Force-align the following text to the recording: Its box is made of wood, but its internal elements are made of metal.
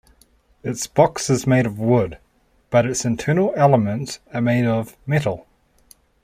Its 0.63 0.87
box 0.87 1.29
is 1.29 1.45
made 1.45 1.67
of 1.67 1.77
wood, 1.77 2.17
but 2.71 2.87
its 2.87 3.05
internal 3.05 3.53
elements 3.55 4.19
are 4.33 4.41
made 4.41 4.65
of 4.65 4.97
metal. 5.05 5.45